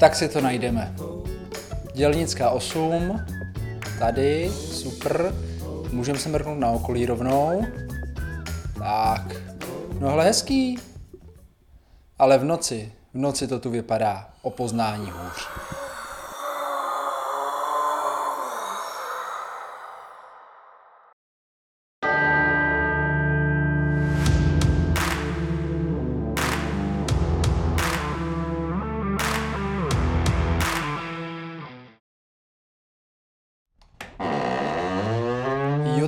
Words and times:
Tak 0.00 0.16
si 0.16 0.28
to 0.28 0.40
najdeme. 0.40 0.94
Dělnická 1.94 2.50
8, 2.50 3.20
tady, 3.98 4.50
super. 4.52 5.34
Můžeme 5.92 6.18
se 6.18 6.28
mrknout 6.28 6.58
na 6.58 6.70
okolí 6.70 7.06
rovnou. 7.06 7.66
Tak, 8.78 9.36
no 10.00 10.10
hele 10.10 10.24
hezký. 10.24 10.78
Ale 12.18 12.38
v 12.38 12.44
noci, 12.44 12.92
v 13.14 13.18
noci 13.18 13.48
to 13.48 13.58
tu 13.58 13.70
vypadá 13.70 14.28
o 14.42 14.50
poznání 14.50 15.10
hůř. 15.10 15.48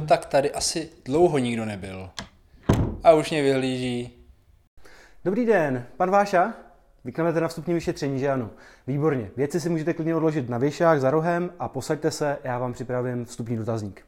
Tak 0.08 0.26
tady 0.26 0.52
asi 0.52 0.90
dlouho 1.04 1.38
nikdo 1.38 1.64
nebyl. 1.64 2.10
A 3.04 3.12
už 3.12 3.30
mě 3.30 3.42
vyhlíží. 3.42 4.10
Dobrý 5.24 5.46
den, 5.46 5.86
pan 5.96 6.10
Váša? 6.10 6.54
Vykneme 7.04 7.40
na 7.40 7.48
vstupní 7.48 7.74
vyšetření, 7.74 8.18
že 8.18 8.30
ano? 8.30 8.50
Výborně. 8.86 9.30
Věci 9.36 9.60
si 9.60 9.68
můžete 9.68 9.94
klidně 9.94 10.14
odložit 10.14 10.48
na 10.48 10.58
věšák 10.58 11.00
za 11.00 11.10
rohem 11.10 11.50
a 11.58 11.68
posaďte 11.68 12.10
se, 12.10 12.38
já 12.44 12.58
vám 12.58 12.72
připravím 12.72 13.24
vstupní 13.24 13.56
dotazník. 13.56 14.06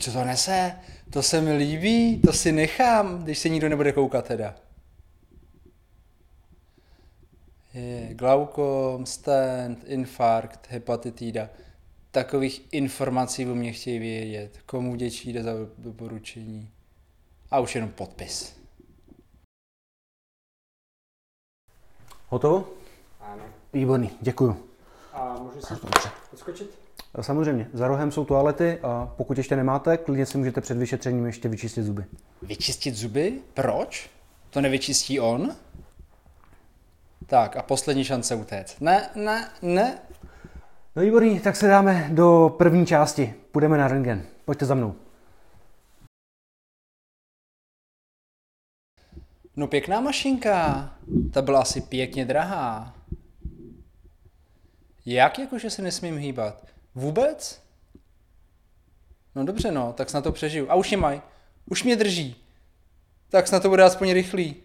Co 0.00 0.12
to 0.12 0.24
nese? 0.24 0.72
To 1.10 1.22
se 1.22 1.40
mi 1.40 1.56
líbí, 1.56 2.20
to 2.20 2.32
si 2.32 2.52
nechám, 2.52 3.24
když 3.24 3.38
se 3.38 3.48
nikdo 3.48 3.68
nebude 3.68 3.92
koukat 3.92 4.28
teda. 4.28 4.54
Je 7.74 8.14
glaukom, 8.14 9.06
stent, 9.06 9.84
infarkt, 9.86 10.66
hepatitída. 10.70 11.48
Takových 12.12 12.68
informací 12.72 13.46
o 13.46 13.54
mě 13.54 13.72
chtějí 13.72 13.98
vědět. 13.98 14.58
Komu 14.66 14.96
děčí 14.96 15.32
jde 15.32 15.42
za 15.42 15.50
doporučení. 15.78 16.70
A 17.50 17.60
už 17.60 17.74
jenom 17.74 17.90
podpis. 17.90 18.56
Hotovo? 22.28 22.68
Ano. 23.20 23.44
Výborný, 23.72 24.10
děkuju. 24.20 24.68
A 25.12 25.38
můžu 25.38 25.60
si 25.60 25.74
odskočit? 26.32 26.70
Samozřejmě, 27.20 27.70
za 27.72 27.88
rohem 27.88 28.12
jsou 28.12 28.24
toalety 28.24 28.78
a 28.82 29.14
pokud 29.16 29.38
ještě 29.38 29.56
nemáte, 29.56 29.96
klidně 29.96 30.26
si 30.26 30.38
můžete 30.38 30.60
před 30.60 30.78
vyšetřením 30.78 31.26
ještě 31.26 31.48
vyčistit 31.48 31.84
zuby. 31.84 32.04
Vyčistit 32.42 32.94
zuby? 32.94 33.40
Proč? 33.54 34.10
To 34.50 34.60
nevyčistí 34.60 35.20
on? 35.20 35.56
Tak 37.26 37.56
a 37.56 37.62
poslední 37.62 38.04
šance 38.04 38.34
utéct. 38.34 38.80
Ne, 38.80 39.10
ne, 39.14 39.50
ne. 39.62 39.98
No 40.96 41.02
výborný, 41.02 41.40
tak 41.40 41.56
se 41.56 41.66
dáme 41.66 42.08
do 42.12 42.54
první 42.58 42.86
části. 42.86 43.34
Půjdeme 43.52 43.78
na 43.78 43.88
rentgen. 43.88 44.26
Pojďte 44.44 44.66
za 44.66 44.74
mnou. 44.74 44.94
No 49.56 49.66
pěkná 49.66 50.00
mašinka. 50.00 50.90
Ta 51.32 51.42
byla 51.42 51.60
asi 51.60 51.80
pěkně 51.80 52.24
drahá. 52.24 52.94
Jak 55.06 55.38
jakože 55.38 55.70
se 55.70 55.82
nesmím 55.82 56.18
hýbat? 56.18 56.66
Vůbec? 56.94 57.62
No 59.34 59.44
dobře 59.44 59.72
no, 59.72 59.92
tak 59.92 60.10
snad 60.10 60.24
to 60.24 60.32
přežiju. 60.32 60.70
A 60.70 60.74
už 60.74 60.90
mě 60.90 60.96
maj. 60.96 61.20
Už 61.66 61.84
mě 61.84 61.96
drží. 61.96 62.36
Tak 63.28 63.48
snad 63.48 63.62
to 63.62 63.68
bude 63.68 63.82
aspoň 63.84 64.12
rychlý. 64.12 64.56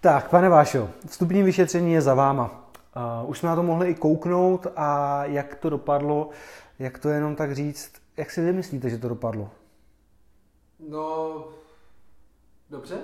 Tak, 0.00 0.30
pane 0.30 0.48
Vášo, 0.48 0.90
vstupní 1.06 1.42
vyšetření 1.42 1.92
je 1.92 2.00
za 2.02 2.14
váma. 2.14 2.70
Uh, 3.22 3.30
už 3.30 3.38
jsme 3.38 3.48
na 3.48 3.56
to 3.56 3.62
mohli 3.62 3.90
i 3.90 3.94
kouknout 3.94 4.66
a 4.76 5.24
jak 5.24 5.54
to 5.54 5.70
dopadlo, 5.70 6.30
jak 6.78 6.98
to 6.98 7.08
jenom 7.08 7.36
tak 7.36 7.54
říct, 7.54 7.92
jak 8.16 8.30
si 8.30 8.40
vy 8.40 8.52
myslíte, 8.52 8.90
že 8.90 8.98
to 8.98 9.08
dopadlo? 9.08 9.50
No, 10.88 11.44
dobře. 12.70 12.96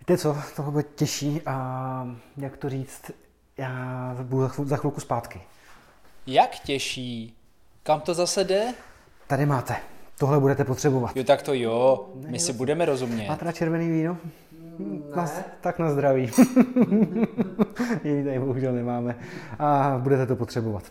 Víte 0.00 0.18
co, 0.18 0.36
tohle 0.56 0.72
bude 0.72 0.82
těžší 0.82 1.42
a 1.46 2.08
jak 2.36 2.56
to 2.56 2.68
říct, 2.68 3.10
já 3.56 4.16
budu 4.22 4.42
za, 4.42 4.48
chv- 4.48 4.66
za 4.66 4.76
chvilku 4.76 5.00
zpátky. 5.00 5.40
Jak 6.26 6.58
těžší? 6.58 7.36
Kam 7.82 8.00
to 8.00 8.14
zase 8.14 8.44
jde? 8.44 8.74
Tady 9.26 9.46
máte, 9.46 9.76
tohle 10.18 10.40
budete 10.40 10.64
potřebovat. 10.64 11.16
Jo, 11.16 11.24
tak 11.24 11.42
to 11.42 11.54
jo, 11.54 12.08
my 12.14 12.38
si 12.38 12.52
budeme 12.52 12.84
rozumět. 12.84 13.28
Máte 13.28 13.44
na 13.44 13.52
červený 13.52 13.90
víno? 13.90 14.16
Na, 15.16 15.26
tak 15.60 15.78
na 15.78 15.90
zdraví. 15.90 16.30
Jiný 18.04 18.24
tady 18.24 18.38
bohužel 18.38 18.72
nemáme. 18.72 19.16
A 19.58 19.98
budete 20.02 20.26
to 20.26 20.36
potřebovat. 20.36 20.82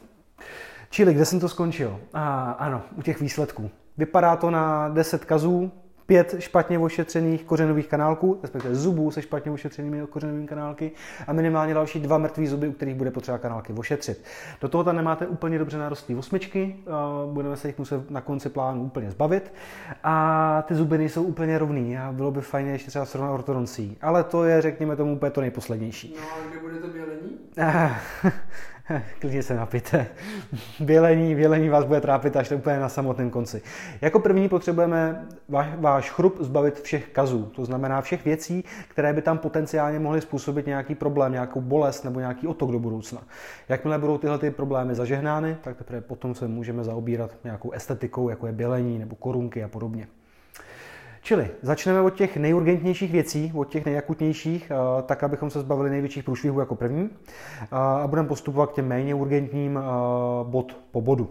Čili, 0.89 1.13
kde 1.13 1.25
jsem 1.25 1.39
to 1.39 1.49
skončil? 1.49 1.99
A, 2.13 2.51
ano, 2.51 2.81
u 2.97 3.01
těch 3.01 3.21
výsledků. 3.21 3.69
Vypadá 3.97 4.35
to 4.35 4.51
na 4.51 4.89
10 4.89 5.25
kazů, 5.25 5.71
pět 6.05 6.35
špatně 6.39 6.79
ošetřených 6.79 7.43
kořenových 7.43 7.87
kanálků, 7.87 8.39
respektive 8.41 8.75
zubů 8.75 9.11
se 9.11 9.21
špatně 9.21 9.51
ošetřenými 9.51 10.07
kořenovými 10.09 10.47
kanálky 10.47 10.91
a 11.27 11.33
minimálně 11.33 11.73
další 11.73 11.99
dva 11.99 12.17
mrtvé 12.17 12.47
zuby, 12.47 12.67
u 12.67 12.71
kterých 12.71 12.95
bude 12.95 13.11
potřeba 13.11 13.37
kanálky 13.37 13.73
ošetřit. 13.73 14.23
Do 14.61 14.69
toho 14.69 14.83
tam 14.83 14.95
nemáte 14.95 15.27
úplně 15.27 15.59
dobře 15.59 15.77
narostlé 15.77 16.15
osmičky, 16.15 16.75
budeme 17.31 17.57
se 17.57 17.67
jich 17.67 17.77
muset 17.77 18.11
na 18.11 18.21
konci 18.21 18.49
plánu 18.49 18.83
úplně 18.83 19.11
zbavit 19.11 19.53
a 20.03 20.63
ty 20.67 20.75
zuby 20.75 20.97
nejsou 20.97 21.23
úplně 21.23 21.57
rovný 21.57 21.97
a 21.97 22.11
bylo 22.11 22.31
by 22.31 22.41
fajn 22.41 22.67
ještě 22.67 22.89
třeba 22.89 23.05
srovnat 23.05 23.31
ortodoncí, 23.31 23.97
ale 24.01 24.23
to 24.23 24.43
je, 24.43 24.61
řekněme 24.61 24.95
tomu, 24.95 25.15
úplně 25.15 25.31
to 25.31 25.41
nejposlednější. 25.41 26.15
No 26.17 26.21
a 26.21 26.49
kde 26.49 26.59
bude 26.59 26.75
to 26.75 26.87
bělení? 26.87 27.37
Klidně 29.19 29.43
se 29.43 29.55
napijte. 29.55 30.07
Bělení, 30.79 31.35
bělení 31.35 31.69
vás 31.69 31.85
bude 31.85 32.01
trápit 32.01 32.35
až 32.35 32.51
úplně 32.51 32.79
na 32.79 32.89
samotném 32.89 33.29
konci. 33.29 33.61
Jako 34.01 34.19
první 34.19 34.49
potřebujeme 34.49 35.25
váš, 35.49 35.67
váš 35.77 36.11
chrup 36.11 36.37
zbavit 36.39 36.81
všech 36.81 37.09
kazů, 37.09 37.45
to 37.45 37.65
znamená 37.65 38.01
všech 38.01 38.25
věcí, 38.25 38.63
které 38.87 39.13
by 39.13 39.21
tam 39.21 39.37
potenciálně 39.37 39.99
mohly 39.99 40.21
způsobit 40.21 40.65
nějaký 40.65 40.95
problém, 40.95 41.31
nějakou 41.31 41.61
bolest 41.61 42.03
nebo 42.03 42.19
nějaký 42.19 42.47
otok 42.47 42.71
do 42.71 42.79
budoucna. 42.79 43.21
Jakmile 43.69 43.99
budou 43.99 44.17
tyhle 44.17 44.39
ty 44.39 44.51
problémy 44.51 44.95
zažehnány, 44.95 45.57
tak 45.61 45.77
teprve 45.77 46.01
potom 46.01 46.35
se 46.35 46.47
můžeme 46.47 46.83
zaobírat 46.83 47.31
nějakou 47.43 47.71
estetikou, 47.71 48.29
jako 48.29 48.47
je 48.47 48.53
bělení 48.53 48.99
nebo 48.99 49.15
korunky 49.15 49.63
a 49.63 49.67
podobně. 49.67 50.07
Čili 51.25 51.49
začneme 51.61 52.01
od 52.01 52.15
těch 52.15 52.37
nejurgentnějších 52.37 53.11
věcí, 53.11 53.51
od 53.55 53.69
těch 53.69 53.85
nejakutnějších, 53.85 54.71
eh, 54.71 55.01
tak 55.03 55.23
abychom 55.23 55.49
se 55.49 55.59
zbavili 55.59 55.89
největších 55.89 56.23
průšvihů 56.23 56.59
jako 56.59 56.75
první 56.75 57.09
eh, 57.61 57.67
a 57.71 58.07
budeme 58.07 58.27
postupovat 58.27 58.71
k 58.71 58.75
těm 58.75 58.87
méně 58.87 59.15
urgentním 59.15 59.77
eh, 59.77 59.81
bod 60.43 60.77
po 60.91 61.01
bodu. 61.01 61.29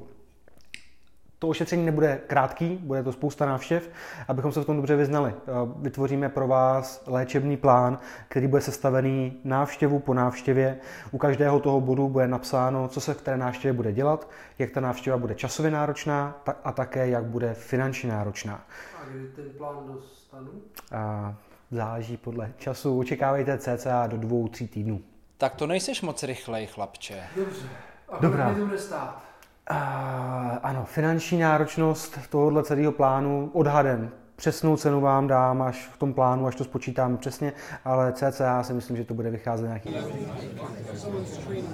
To 1.45 1.49
ošetření 1.49 1.87
nebude 1.87 2.21
krátký, 2.27 2.79
bude 2.83 3.03
to 3.03 3.13
spousta 3.13 3.47
návštěv, 3.47 3.91
abychom 4.29 4.53
se 4.53 4.61
v 4.61 4.65
tom 4.65 4.77
dobře 4.77 4.97
vyznali. 4.97 5.35
Vytvoříme 5.77 6.29
pro 6.29 6.47
vás 6.49 7.03
léčebný 7.07 7.57
plán, 7.57 7.99
který 8.29 8.47
bude 8.47 8.63
sestavený 8.63 9.41
návštěvu 9.45 9.99
po 9.99 10.15
návštěvě. 10.15 10.79
U 11.11 11.19
každého 11.19 11.61
toho 11.61 11.81
bodu 11.81 12.09
bude 12.09 12.29
napsáno, 12.29 12.89
co 12.89 13.01
se 13.01 13.15
v 13.15 13.23
té 13.23 13.37
návštěvě 13.37 13.73
bude 13.73 13.93
dělat, 13.93 14.31
jak 14.59 14.71
ta 14.71 14.81
návštěva 14.81 15.19
bude 15.19 15.35
časově 15.35 15.71
náročná 15.71 16.43
a 16.65 16.73
také 16.73 17.09
jak 17.09 17.25
bude 17.25 17.55
finančně 17.55 18.11
náročná. 18.11 18.65
A 19.03 19.09
kdy 19.11 19.27
ten 19.27 19.45
plán 19.59 19.77
dostanu? 19.87 20.51
A 20.93 21.35
záleží 21.71 22.17
podle 22.17 22.53
času. 22.59 22.99
Očekávejte 22.99 23.59
cca 23.59 24.07
do 24.07 24.17
dvou, 24.17 24.49
tří 24.49 24.69
týdnů. 24.69 25.01
Tak 25.39 25.55
to 25.55 25.67
nejseš 25.67 26.03
moc 26.03 26.23
rychlej, 26.23 26.67
chlapče. 26.67 27.23
Dobře. 27.37 27.69
A 28.09 28.19
Dobrá. 28.21 28.49
mi 28.49 28.61
to 28.61 28.67
bude 28.67 28.79
stát? 28.79 29.34
A, 29.67 30.59
ano, 30.63 30.85
finanční 30.85 31.39
náročnost 31.39 32.19
tohohle 32.31 32.63
celého 32.63 32.93
plánu 32.93 33.51
odhadem. 33.53 34.11
Přesnou 34.37 34.77
cenu 34.77 35.01
vám 35.01 35.27
dám 35.27 35.63
až 35.63 35.87
v 35.87 35.99
tom 35.99 36.15
plánu, 36.15 36.47
až 36.47 36.55
to 36.57 36.65
spočítáme 36.65 37.17
přesně, 37.17 37.53
ale 37.85 38.13
cca 38.13 38.63
si 38.63 38.73
myslím, 38.73 38.97
že 38.97 39.05
to 39.05 39.15
bude 39.15 39.31
vycházet 39.31 39.67
nějaký 39.67 39.89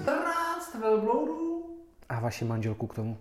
14 0.03 0.75
velbloudů? 0.81 1.51
a 2.11 2.21
vaši 2.21 2.45
manželku 2.45 2.87
k 2.87 2.95
tomu. 2.95 3.17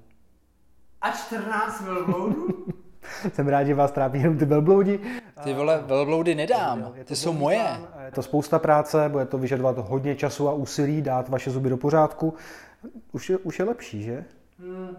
A 1.02 1.12
14 1.12 1.82
velbloudů? 1.82 2.48
Jsem 3.34 3.48
rád, 3.48 3.64
že 3.64 3.76
vás 3.76 3.92
trápí 3.92 4.20
jenom 4.20 4.38
ty 4.38 4.46
velbloudi. 4.46 5.00
Ty 5.44 5.54
vole, 5.54 5.84
velbloudy 5.86 6.36
nedám, 6.36 6.94
ty 7.06 7.16
jsou 7.16 7.34
moje. 7.34 7.80
Je 8.06 8.12
to 8.12 8.22
spousta 8.22 8.60
práce, 8.60 9.10
bude 9.10 9.26
to 9.26 9.38
vyžadovat 9.38 9.78
hodně 9.78 10.16
času 10.16 10.50
a 10.50 10.54
úsilí 10.54 11.02
dát 11.02 11.30
vaše 11.30 11.52
zuby 11.52 11.70
do 11.70 11.78
pořádku. 11.78 12.34
Už 13.12 13.30
je, 13.30 13.38
už 13.38 13.60
je 13.60 13.66
lepší, 13.66 14.04
že? 14.04 14.26
Hmm. 14.60 14.98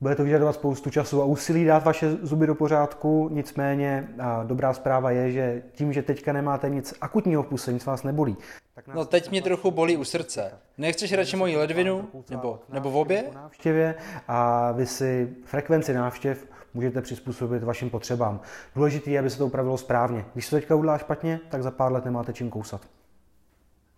Bude 0.00 0.14
to 0.14 0.24
vyžadovat 0.24 0.52
spoustu 0.52 0.90
času 0.90 1.22
a 1.22 1.24
úsilí 1.24 1.64
dát 1.64 1.84
vaše 1.84 2.16
zuby 2.22 2.46
do 2.46 2.54
pořádku, 2.54 3.28
nicméně 3.32 4.08
a 4.18 4.42
dobrá 4.42 4.72
zpráva 4.72 5.10
je, 5.10 5.32
že 5.32 5.62
tím, 5.72 5.92
že 5.92 6.02
teďka 6.02 6.32
nemáte 6.32 6.68
nic 6.68 6.94
akutního 7.00 7.42
v 7.42 7.46
puse, 7.46 7.72
nic 7.72 7.84
vás 7.86 8.02
nebolí. 8.02 8.36
Tak 8.74 8.86
nás 8.86 8.96
No 8.96 9.04
teď 9.04 9.30
mě 9.30 9.42
trochu 9.42 9.70
bolí 9.70 9.96
u 9.96 10.04
srce. 10.04 10.52
Nechceš 10.78 11.12
radši 11.12 11.36
moji 11.36 11.56
ledvinu? 11.56 12.08
Nebo, 12.30 12.60
nebo 12.68 12.90
v 12.90 12.96
obě? 12.96 13.24
návštěvě 13.34 13.94
a 14.28 14.72
vy 14.72 14.86
si 14.86 15.36
frekvenci 15.44 15.94
návštěv 15.94 16.46
můžete 16.74 17.02
přizpůsobit 17.02 17.62
vašim 17.62 17.90
potřebám. 17.90 18.40
Důležité 18.76 19.10
je, 19.10 19.18
aby 19.18 19.30
se 19.30 19.38
to 19.38 19.46
upravilo 19.46 19.78
správně. 19.78 20.24
Když 20.32 20.46
se 20.46 20.56
teďka 20.56 20.74
udělá 20.74 20.98
špatně, 20.98 21.40
tak 21.48 21.62
za 21.62 21.70
pár 21.70 21.92
let 21.92 22.04
nemáte 22.04 22.32
čím 22.32 22.50
kousat. 22.50 22.80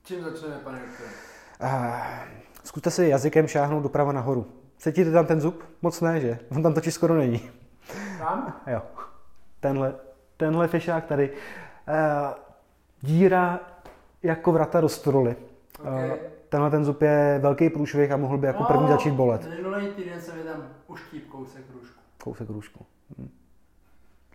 Čím 0.04 0.24
začneme, 0.24 0.58
pane 0.64 0.78
doktore? 0.78 1.08
Zkuste 2.64 2.90
si 2.90 3.08
jazykem 3.08 3.48
šáhnout 3.48 3.82
doprava 3.82 4.12
nahoru. 4.12 4.46
Cítíte 4.78 5.12
tam 5.12 5.26
ten 5.26 5.40
zub? 5.40 5.64
Moc 5.82 6.00
ne, 6.00 6.20
že? 6.20 6.38
On 6.50 6.62
tam 6.62 6.74
totiž 6.74 6.94
skoro 6.94 7.14
není. 7.14 7.50
Tam? 8.18 8.60
Jo. 8.66 8.82
Tenhle, 9.60 9.94
tenhle 10.36 10.68
fešák 10.68 11.04
tady. 11.04 11.30
Uh, 11.30 11.36
díra 13.00 13.60
jako 14.22 14.52
vrata 14.52 14.80
do 14.80 14.88
stroly. 14.88 15.36
Okay. 15.80 16.10
Uh, 16.10 16.16
tenhle 16.48 16.70
ten 16.70 16.84
zub 16.84 17.02
je 17.02 17.38
velký 17.42 17.70
průšvih 17.70 18.12
a 18.12 18.16
mohl 18.16 18.38
by 18.38 18.46
jako 18.46 18.64
první 18.64 18.88
začít 18.88 19.10
bolet. 19.10 19.48
Minulý 19.56 19.88
týden 19.88 20.20
se 20.20 20.34
mi 20.34 20.42
tam 20.42 20.68
uštíp 20.86 21.28
kousek 21.28 21.64
růžku. 21.74 22.00
Kousek 22.24 22.50
růžku. 22.50 22.86
Hm. 23.18 23.28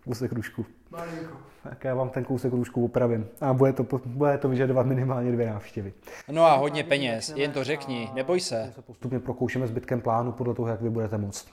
Kousek 0.08 0.32
růžku. 0.32 0.66
Malinko. 0.90 1.36
Tak 1.62 1.84
já 1.84 1.94
vám 1.94 2.10
ten 2.10 2.24
kousek 2.24 2.52
růžku 2.52 2.80
upravím. 2.80 3.26
A 3.40 3.52
bude 3.52 3.72
to, 3.72 3.86
bude 4.06 4.38
to 4.38 4.48
vyžadovat 4.48 4.86
minimálně 4.86 5.32
dvě 5.32 5.50
návštěvy. 5.50 5.92
No 6.30 6.44
a 6.44 6.56
hodně 6.56 6.84
peněz, 6.84 7.32
jen 7.36 7.52
to 7.52 7.64
řekni, 7.64 8.10
neboj 8.14 8.40
se. 8.40 8.72
se 8.74 8.82
postupně 8.82 9.20
prokoušeme 9.20 9.66
zbytkem 9.66 10.00
plánu 10.00 10.32
podle 10.32 10.54
toho, 10.54 10.68
jak 10.68 10.82
vy 10.82 10.90
budete 10.90 11.18
moct. 11.18 11.46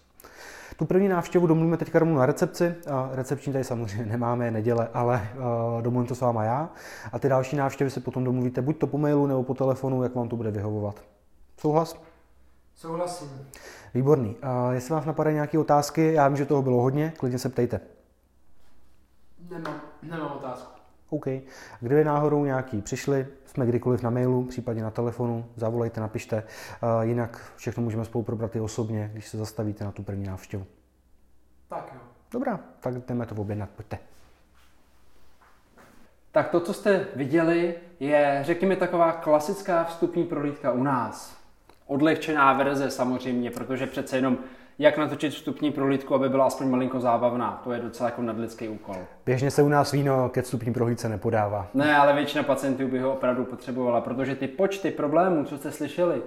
Tu 0.78 0.86
první 0.86 1.07
návštěvu 1.07 1.48
domluvíme 1.48 1.78
teďka 1.78 2.00
rovnou 2.00 2.16
na 2.16 2.25
recepci. 2.25 2.75
A 2.92 3.10
Recepční 3.13 3.54
tady 3.54 3.63
samozřejmě 3.63 4.06
nemáme, 4.06 4.46
je 4.46 4.52
neděle, 4.52 4.90
ale 4.94 5.30
uh, 5.75 5.81
domluvím 5.81 6.08
to 6.08 6.16
s 6.16 6.22
váma 6.22 6.44
já. 6.44 6.69
A 7.12 7.19
ty 7.19 7.30
další 7.30 7.56
návštěvy 7.56 7.90
si 7.90 8.00
potom 8.00 8.24
domluvíte 8.24 8.62
buď 8.62 8.78
to 8.78 8.88
po 8.88 8.98
mailu 8.98 9.27
nebo 9.27 9.44
po 9.44 9.53
telefonu, 9.53 10.03
jak 10.03 10.15
vám 10.15 10.29
to 10.29 10.36
bude 10.36 10.51
vyhovovat. 10.51 11.03
Souhlas? 11.58 12.01
Souhlasím. 12.75 13.29
Výborný. 13.94 14.29
Uh, 14.29 14.74
jestli 14.74 14.94
vás 14.94 15.06
napadají 15.06 15.34
nějaké 15.34 15.60
otázky, 15.60 16.13
já 16.13 16.27
vím, 16.27 16.38
že 16.38 16.46
toho 16.46 16.62
bylo 16.62 16.82
hodně, 16.82 17.13
klidně 17.18 17.39
se 17.39 17.50
ptejte. 17.50 17.95
Nemám, 19.50 19.82
nemám 20.04 20.32
otázku. 20.32 20.82
OK. 21.10 21.25
Kdyby 21.80 22.04
náhodou 22.04 22.46
nějaký 22.46 22.82
přišli, 22.82 23.28
jsme 23.46 23.66
kdykoliv 23.66 24.02
na 24.02 24.10
mailu, 24.10 24.44
případně 24.44 24.84
na 24.84 24.92
telefonu, 24.92 25.46
zavolejte, 25.56 26.02
napište. 26.02 26.44
Uh, 26.84 27.02
jinak 27.02 27.52
všechno 27.56 27.84
můžeme 27.84 28.06
spolu 28.06 28.24
probrat 28.24 28.56
i 28.56 28.60
osobně, 28.60 29.10
když 29.14 29.28
se 29.28 29.38
zastavíte 29.38 29.84
na 29.84 29.92
tu 29.92 30.04
první 30.04 30.25
návštěvu. 30.25 30.66
Tak 31.70 31.92
jo. 31.94 32.00
Dobrá, 32.32 32.60
tak 32.80 32.94
jdeme 32.94 33.25
to 33.25 33.36
objednat, 33.36 33.70
pojďte. 33.70 34.00
Tak 36.32 36.50
to, 36.50 36.60
co 36.60 36.74
jste 36.74 37.08
viděli, 37.16 37.75
je, 38.00 38.40
řekněme, 38.42 38.75
taková 38.75 39.12
klasická 39.12 39.84
vstupní 39.84 40.24
prohlídka 40.24 40.72
u 40.72 40.84
nás. 40.84 41.38
Odlehčená 41.88 42.54
verze 42.54 42.92
samozřejmě, 42.92 43.52
protože 43.52 43.88
přece 43.88 44.18
jenom 44.18 44.38
jak 44.79 44.98
natočit 44.98 45.34
vstupní 45.34 45.72
prohlídku, 45.72 46.15
aby 46.15 46.29
byla 46.29 46.46
aspoň 46.46 46.70
malinko 46.70 47.00
zábavná. 47.00 47.62
To 47.63 47.72
je 47.72 47.79
docela 47.79 48.10
jako 48.10 48.22
nadlidský 48.22 48.67
úkol. 48.70 48.96
Běžně 49.25 49.51
se 49.51 49.63
u 49.63 49.70
nás 49.70 49.91
víno 49.91 50.29
ke 50.29 50.41
vstupní 50.41 50.74
prohlídce 50.74 51.10
nepodává. 51.10 51.67
Ne, 51.74 51.98
ale 51.98 52.13
většina 52.13 52.44
pacientů 52.44 52.88
by 52.88 53.00
ho 53.00 53.13
opravdu 53.13 53.46
potřebovala, 53.46 54.01
protože 54.01 54.36
ty 54.36 54.48
počty 54.48 54.91
problémů, 54.91 55.44
co 55.46 55.58
jste 55.58 55.72
slyšeli, 55.72 56.22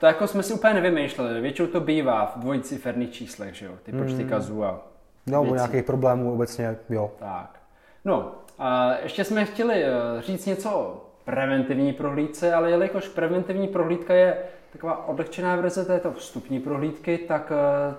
to 0.00 0.06
jako 0.06 0.26
jsme 0.26 0.42
si 0.42 0.54
úplně 0.54 0.74
nevymýšleli. 0.74 1.40
Většinou 1.40 1.68
to 1.68 1.80
bývá 1.80 2.32
v 2.36 2.40
dvojciferných 2.40 3.12
číslech, 3.12 3.54
že 3.54 3.66
jo? 3.66 3.72
Ty 3.82 3.92
počty 3.92 4.24
kazů 4.24 4.64
a 4.64 4.80
No, 5.26 5.42
o 5.42 5.54
nějakých 5.54 5.84
problémů 5.84 6.32
obecně, 6.34 6.76
jo. 6.90 7.10
Tak. 7.18 7.58
No, 8.04 8.32
a 8.58 8.90
ještě 9.02 9.24
jsme 9.24 9.44
chtěli 9.44 9.84
eh, 9.84 9.90
říct 10.22 10.46
něco 10.46 10.70
o 10.70 11.04
preventivní 11.24 11.92
prohlídce, 11.92 12.54
ale 12.54 12.70
jelikož 12.70 13.08
preventivní 13.08 13.68
prohlídka 13.68 14.14
je 14.14 14.36
taková 14.74 15.08
odlehčená 15.08 15.56
verze 15.56 15.84
této 15.84 16.12
vstupní 16.12 16.60
prohlídky, 16.60 17.18
tak 17.18 17.52
eh, 17.52 17.94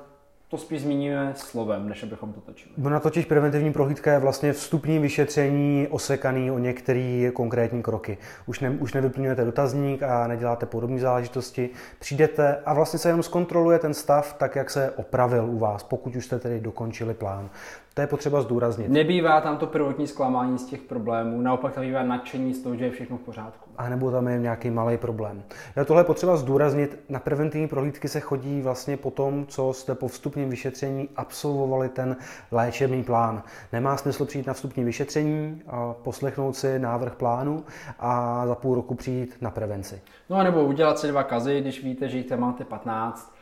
to 0.47 0.57
spíš 0.57 0.81
zmíníme 0.81 1.33
slovem, 1.35 1.89
než 1.89 2.03
abychom 2.03 2.33
to 2.33 2.41
točili. 2.41 2.75
Ona 2.85 2.99
totiž 2.99 3.25
preventivní 3.25 3.73
prohlídka 3.73 4.11
je 4.11 4.19
vlastně 4.19 4.53
vstupní 4.53 4.99
vyšetření 4.99 5.87
osekaný 5.89 6.51
o 6.51 6.59
některé 6.59 7.31
konkrétní 7.33 7.83
kroky. 7.83 8.17
Už, 8.45 8.59
ne, 8.59 8.69
už 8.69 8.93
nevyplňujete 8.93 9.45
dotazník 9.45 10.03
a 10.03 10.27
neděláte 10.27 10.65
podobné 10.65 10.99
záležitosti. 10.99 11.69
Přijdete 11.99 12.57
a 12.65 12.73
vlastně 12.73 12.99
se 12.99 13.09
jenom 13.09 13.23
zkontroluje 13.23 13.79
ten 13.79 13.93
stav 13.93 14.33
tak, 14.33 14.55
jak 14.55 14.69
se 14.69 14.91
opravil 14.91 15.45
u 15.45 15.57
vás, 15.57 15.83
pokud 15.83 16.15
už 16.15 16.25
jste 16.25 16.39
tedy 16.39 16.59
dokončili 16.59 17.13
plán. 17.13 17.49
To 17.95 18.01
je 18.01 18.07
potřeba 18.07 18.41
zdůraznit. 18.41 18.89
Nebývá 18.89 19.41
tam 19.41 19.57
to 19.57 19.67
prvotní 19.67 20.07
zklamání 20.07 20.57
z 20.59 20.65
těch 20.65 20.81
problémů, 20.81 21.41
naopak 21.41 21.73
tam 21.73 21.83
bývá 21.83 22.03
nadšení 22.03 22.53
z 22.53 22.63
toho, 22.63 22.75
že 22.75 22.85
je 22.85 22.91
všechno 22.91 23.17
v 23.17 23.21
pořádku. 23.21 23.69
A 23.77 23.89
nebo 23.89 24.11
tam 24.11 24.27
je 24.27 24.39
nějaký 24.39 24.69
malý 24.69 24.97
problém. 24.97 25.43
Já 25.75 25.85
tohle 25.85 26.01
je 26.01 26.05
potřeba 26.05 26.37
zdůraznit. 26.37 26.99
Na 27.09 27.19
preventivní 27.19 27.67
prohlídky 27.67 28.07
se 28.07 28.19
chodí 28.19 28.61
vlastně 28.61 28.97
po 28.97 29.11
tom, 29.11 29.45
co 29.45 29.73
jste 29.73 29.95
po 29.95 30.07
vstupním 30.07 30.49
vyšetření 30.49 31.09
absolvovali 31.15 31.89
ten 31.89 32.15
léčebný 32.51 33.03
plán. 33.03 33.43
Nemá 33.73 33.97
smysl 33.97 34.25
přijít 34.25 34.47
na 34.47 34.53
vstupní 34.53 34.83
vyšetření, 34.83 35.61
a 35.67 35.93
poslechnout 36.03 36.55
si 36.55 36.79
návrh 36.79 37.15
plánu 37.15 37.63
a 37.99 38.43
za 38.47 38.55
půl 38.55 38.75
roku 38.75 38.95
přijít 38.95 39.35
na 39.41 39.51
prevenci. 39.51 40.01
No 40.29 40.37
a 40.37 40.43
nebo 40.43 40.63
udělat 40.63 40.99
si 40.99 41.07
dva 41.07 41.23
kazy, 41.23 41.61
když 41.61 41.83
víte, 41.83 42.09
že 42.09 42.17
jich 42.17 42.25
tam 42.25 42.39
máte 42.39 42.63
15, 42.63 43.34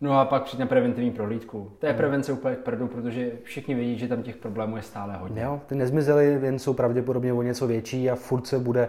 No 0.00 0.20
a 0.20 0.24
pak 0.24 0.42
přijít 0.42 0.60
na 0.60 0.66
preventivní 0.66 1.10
prohlídku. 1.10 1.70
To 1.78 1.86
je 1.86 1.94
prevence 1.94 2.32
úplně 2.32 2.56
k 2.56 2.58
prdu, 2.58 2.86
protože 2.86 3.32
všichni 3.42 3.74
vědí, 3.74 3.98
že 3.98 4.08
tam 4.08 4.22
těch 4.22 4.36
problémů 4.36 4.76
je 4.76 4.82
stále 4.82 5.16
hodně. 5.16 5.42
Jo, 5.42 5.60
ty 5.66 5.74
nezmizely, 5.74 6.38
jen 6.42 6.58
jsou 6.58 6.74
pravděpodobně 6.74 7.32
o 7.32 7.42
něco 7.42 7.66
větší 7.66 8.10
a 8.10 8.14
furt 8.14 8.46
se 8.46 8.58
bude 8.58 8.88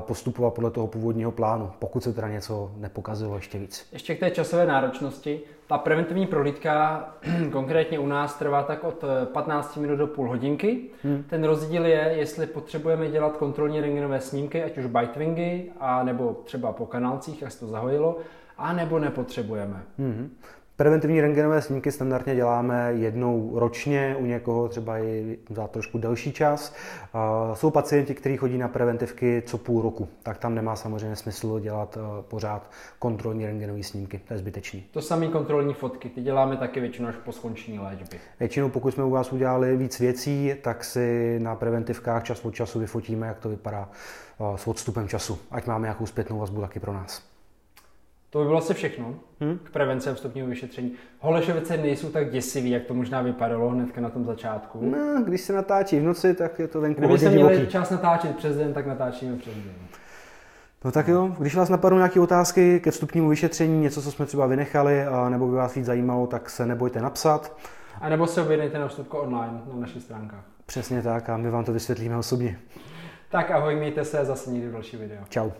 postupovat 0.00 0.54
podle 0.54 0.70
toho 0.70 0.86
původního 0.86 1.30
plánu, 1.30 1.70
pokud 1.78 2.02
se 2.02 2.12
teda 2.12 2.28
něco 2.28 2.70
nepokazilo 2.76 3.36
ještě 3.36 3.58
víc. 3.58 3.88
Ještě 3.92 4.14
k 4.14 4.20
té 4.20 4.30
časové 4.30 4.66
náročnosti. 4.66 5.40
Ta 5.66 5.78
preventivní 5.78 6.26
prohlídka 6.26 7.08
konkrétně 7.52 7.98
u 7.98 8.06
nás 8.06 8.38
trvá 8.38 8.62
tak 8.62 8.84
od 8.84 9.04
15 9.32 9.76
minut 9.76 9.96
do 9.96 10.06
půl 10.06 10.28
hodinky. 10.28 10.80
Hmm. 11.02 11.24
Ten 11.28 11.44
rozdíl 11.44 11.86
je, 11.86 12.12
jestli 12.16 12.46
potřebujeme 12.46 13.08
dělat 13.08 13.36
kontrolní 13.36 13.80
rengenové 13.80 14.20
snímky, 14.20 14.64
ať 14.64 14.78
už 14.78 14.86
bitewingy, 14.86 15.70
a 15.80 16.02
nebo 16.02 16.36
třeba 16.44 16.72
po 16.72 16.86
kanálcích, 16.86 17.42
jak 17.42 17.52
se 17.52 17.60
to 17.60 17.66
zahojilo, 17.66 18.18
a 18.58 18.72
nebo 18.72 18.98
nepotřebujeme. 18.98 19.82
Mm-hmm. 19.98 20.28
Preventivní 20.76 21.20
rengenové 21.20 21.62
snímky 21.62 21.92
standardně 21.92 22.34
děláme 22.34 22.92
jednou 22.92 23.58
ročně, 23.58 24.16
u 24.18 24.26
někoho 24.26 24.68
třeba 24.68 24.98
i 24.98 25.38
za 25.50 25.66
trošku 25.66 25.98
delší 25.98 26.32
čas. 26.32 26.74
Jsou 27.54 27.70
pacienti, 27.70 28.14
kteří 28.14 28.36
chodí 28.36 28.58
na 28.58 28.68
preventivky 28.68 29.42
co 29.46 29.58
půl 29.58 29.82
roku, 29.82 30.08
tak 30.22 30.38
tam 30.38 30.54
nemá 30.54 30.76
samozřejmě 30.76 31.16
smysl 31.16 31.60
dělat 31.60 31.98
eh, 32.00 32.22
pořád 32.22 32.70
kontrolní 32.98 33.46
rengenové 33.46 33.82
snímky, 33.82 34.20
to 34.28 34.34
je 34.34 34.38
zbytečný. 34.38 34.84
To 34.90 35.02
samé 35.02 35.28
kontrolní 35.28 35.74
fotky, 35.74 36.08
ty 36.08 36.22
děláme 36.22 36.56
taky 36.56 36.80
většinou 36.80 37.08
až 37.08 37.16
po 37.24 37.32
skončení 37.32 37.78
léčby. 37.78 38.20
Většinou, 38.40 38.68
pokud 38.68 38.94
jsme 38.94 39.04
u 39.04 39.10
vás 39.10 39.32
udělali 39.32 39.76
víc 39.76 40.00
věcí, 40.00 40.54
tak 40.62 40.84
si 40.84 41.38
na 41.42 41.54
preventivkách 41.54 42.22
čas 42.22 42.44
od 42.44 42.54
času 42.54 42.78
vyfotíme, 42.78 43.26
jak 43.26 43.38
to 43.38 43.48
vypadá 43.48 43.88
eh, 44.40 44.58
s 44.58 44.66
odstupem 44.66 45.08
času, 45.08 45.38
ať 45.50 45.66
máme 45.66 45.82
nějakou 45.82 46.06
zpětnou 46.06 46.38
vazbu 46.38 46.60
taky 46.60 46.80
pro 46.80 46.92
nás. 46.92 47.33
To 48.34 48.40
by 48.40 48.46
bylo 48.46 48.58
asi 48.58 48.74
všechno 48.74 49.14
hmm? 49.40 49.58
k 49.64 49.70
prevenci 49.70 50.10
a 50.10 50.14
vstupního 50.14 50.46
vyšetření. 50.46 50.92
Holešovice 51.20 51.76
nejsou 51.76 52.10
tak 52.10 52.30
děsivý, 52.30 52.70
jak 52.70 52.84
to 52.84 52.94
možná 52.94 53.22
vypadalo 53.22 53.68
hnedka 53.68 54.00
na 54.00 54.10
tom 54.10 54.24
začátku. 54.24 54.78
No, 54.82 55.22
když 55.24 55.40
se 55.40 55.52
natáčí 55.52 56.00
v 56.00 56.02
noci, 56.02 56.34
tak 56.34 56.58
je 56.58 56.68
to 56.68 56.80
venku 56.80 57.00
Kdyby 57.00 57.12
hodně 57.12 57.28
měli 57.28 57.54
divoký. 57.54 57.72
čas 57.72 57.90
natáčet 57.90 58.36
přes 58.36 58.56
den, 58.56 58.72
tak 58.72 58.86
natáčíme 58.86 59.36
přes 59.36 59.54
den. 59.54 59.74
No 60.84 60.92
tak 60.92 61.08
jo, 61.08 61.36
když 61.38 61.56
vás 61.56 61.68
napadnou 61.68 61.96
nějaké 61.98 62.20
otázky 62.20 62.80
ke 62.80 62.90
vstupnímu 62.90 63.28
vyšetření, 63.28 63.80
něco, 63.80 64.02
co 64.02 64.12
jsme 64.12 64.26
třeba 64.26 64.46
vynechali, 64.46 65.04
a 65.04 65.28
nebo 65.28 65.46
by 65.46 65.56
vás 65.56 65.74
víc 65.74 65.86
zajímalo, 65.86 66.26
tak 66.26 66.50
se 66.50 66.66
nebojte 66.66 67.00
napsat. 67.00 67.56
A 68.00 68.08
nebo 68.08 68.26
se 68.26 68.42
objednejte 68.42 68.78
na 68.78 68.88
vstupko 68.88 69.18
online 69.18 69.60
na 69.72 69.80
našich 69.80 70.02
stránkách. 70.02 70.44
Přesně 70.66 71.02
tak 71.02 71.28
a 71.28 71.36
my 71.36 71.50
vám 71.50 71.64
to 71.64 71.72
vysvětlíme 71.72 72.16
osobně. 72.16 72.58
Tak 73.30 73.50
ahoj, 73.50 73.76
mějte 73.76 74.04
se, 74.04 74.24
zase 74.24 74.50
někdy 74.50 74.72
další 74.72 74.96
video. 74.96 75.18
Ciao. 75.30 75.52